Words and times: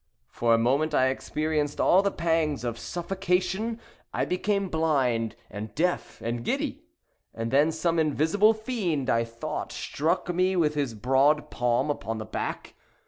For 0.31 0.55
a 0.55 0.57
moment 0.57 0.95
I 0.95 1.09
experienced 1.09 1.79
all 1.79 2.01
the 2.01 2.09
pangs 2.09 2.63
of 2.63 2.79
suffocation; 2.79 3.79
I 4.11 4.25
became 4.25 4.67
blind, 4.67 5.35
and 5.47 5.75
deaf, 5.75 6.19
and 6.23 6.43
giddy; 6.43 6.81
and 7.35 7.51
then 7.51 7.71
some 7.71 7.99
invisible 7.99 8.55
fiend, 8.55 9.11
I 9.11 9.23
thought, 9.23 9.71
struck 9.71 10.33
me 10.33 10.55
with 10.55 10.73
his 10.73 10.95
broad 10.95 11.51
palm 11.51 11.91
upon 11.91 12.17
the 12.17 12.25
back. 12.25 12.73